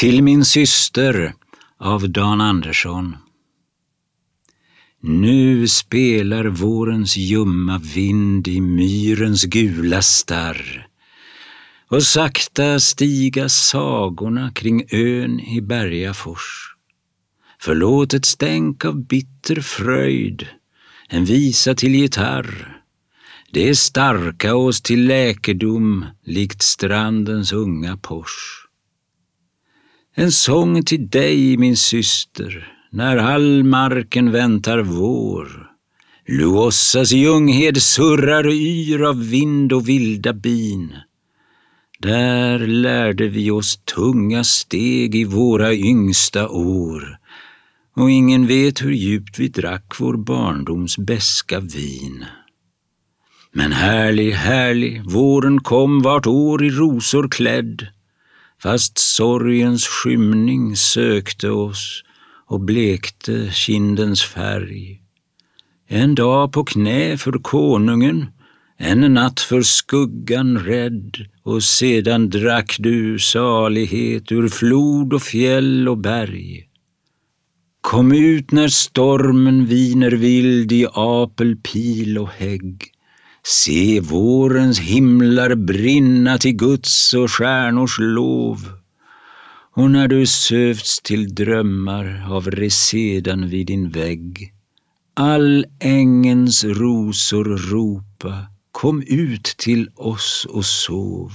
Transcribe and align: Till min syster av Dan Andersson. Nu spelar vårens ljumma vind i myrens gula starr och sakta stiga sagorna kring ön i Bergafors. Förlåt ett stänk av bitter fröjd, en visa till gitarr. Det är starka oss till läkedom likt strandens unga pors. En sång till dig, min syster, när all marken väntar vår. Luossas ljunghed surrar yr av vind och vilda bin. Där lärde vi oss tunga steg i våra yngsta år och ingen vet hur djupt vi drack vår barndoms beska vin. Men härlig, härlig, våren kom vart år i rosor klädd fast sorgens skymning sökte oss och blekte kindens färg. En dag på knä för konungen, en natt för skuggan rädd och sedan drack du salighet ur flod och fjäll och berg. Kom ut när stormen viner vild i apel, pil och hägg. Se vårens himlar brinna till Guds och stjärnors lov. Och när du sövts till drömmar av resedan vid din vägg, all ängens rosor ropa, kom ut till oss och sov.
Till 0.00 0.22
min 0.22 0.44
syster 0.44 1.34
av 1.78 2.10
Dan 2.10 2.40
Andersson. 2.40 3.16
Nu 5.00 5.68
spelar 5.68 6.44
vårens 6.44 7.16
ljumma 7.16 7.78
vind 7.78 8.48
i 8.48 8.60
myrens 8.60 9.44
gula 9.44 10.02
starr 10.02 10.88
och 11.88 12.02
sakta 12.02 12.80
stiga 12.80 13.48
sagorna 13.48 14.52
kring 14.54 14.84
ön 14.90 15.40
i 15.40 15.60
Bergafors. 15.60 16.76
Förlåt 17.60 18.14
ett 18.14 18.24
stänk 18.24 18.84
av 18.84 19.06
bitter 19.06 19.60
fröjd, 19.60 20.46
en 21.08 21.24
visa 21.24 21.74
till 21.74 21.94
gitarr. 21.94 22.82
Det 23.50 23.68
är 23.68 23.74
starka 23.74 24.54
oss 24.54 24.82
till 24.82 25.06
läkedom 25.06 26.04
likt 26.24 26.62
strandens 26.62 27.52
unga 27.52 27.96
pors. 27.96 28.65
En 30.18 30.32
sång 30.32 30.82
till 30.82 31.08
dig, 31.08 31.56
min 31.56 31.76
syster, 31.76 32.72
när 32.90 33.16
all 33.16 33.64
marken 33.64 34.32
väntar 34.32 34.78
vår. 34.78 35.70
Luossas 36.28 37.12
ljunghed 37.12 37.82
surrar 37.82 38.48
yr 38.48 39.02
av 39.02 39.28
vind 39.28 39.72
och 39.72 39.88
vilda 39.88 40.32
bin. 40.32 40.92
Där 41.98 42.58
lärde 42.58 43.28
vi 43.28 43.50
oss 43.50 43.76
tunga 43.76 44.44
steg 44.44 45.14
i 45.14 45.24
våra 45.24 45.74
yngsta 45.74 46.48
år 46.48 47.18
och 47.96 48.10
ingen 48.10 48.46
vet 48.46 48.82
hur 48.82 48.92
djupt 48.92 49.38
vi 49.38 49.48
drack 49.48 49.94
vår 49.98 50.16
barndoms 50.16 50.98
beska 50.98 51.60
vin. 51.60 52.24
Men 53.52 53.72
härlig, 53.72 54.32
härlig, 54.32 55.10
våren 55.10 55.60
kom 55.60 56.02
vart 56.02 56.26
år 56.26 56.64
i 56.64 56.70
rosor 56.70 57.28
klädd 57.28 57.86
fast 58.62 58.98
sorgens 58.98 59.86
skymning 59.86 60.76
sökte 60.76 61.50
oss 61.50 62.02
och 62.46 62.60
blekte 62.60 63.50
kindens 63.52 64.22
färg. 64.22 65.00
En 65.88 66.14
dag 66.14 66.52
på 66.52 66.64
knä 66.64 67.16
för 67.16 67.32
konungen, 67.32 68.26
en 68.78 69.14
natt 69.14 69.40
för 69.40 69.62
skuggan 69.62 70.58
rädd 70.58 71.16
och 71.42 71.62
sedan 71.62 72.30
drack 72.30 72.76
du 72.78 73.18
salighet 73.18 74.32
ur 74.32 74.48
flod 74.48 75.12
och 75.12 75.22
fjäll 75.22 75.88
och 75.88 75.98
berg. 75.98 76.68
Kom 77.80 78.12
ut 78.12 78.52
när 78.52 78.68
stormen 78.68 79.66
viner 79.66 80.10
vild 80.10 80.72
i 80.72 80.86
apel, 80.92 81.56
pil 81.56 82.18
och 82.18 82.28
hägg. 82.28 82.95
Se 83.48 84.00
vårens 84.00 84.78
himlar 84.78 85.54
brinna 85.54 86.38
till 86.38 86.56
Guds 86.56 87.14
och 87.14 87.30
stjärnors 87.30 87.98
lov. 87.98 88.70
Och 89.76 89.90
när 89.90 90.08
du 90.08 90.26
sövts 90.26 91.00
till 91.02 91.34
drömmar 91.34 92.26
av 92.30 92.50
resedan 92.50 93.48
vid 93.48 93.66
din 93.66 93.90
vägg, 93.90 94.52
all 95.14 95.66
ängens 95.80 96.64
rosor 96.64 97.44
ropa, 97.44 98.46
kom 98.72 99.02
ut 99.02 99.44
till 99.44 99.90
oss 99.94 100.46
och 100.50 100.64
sov. 100.64 101.32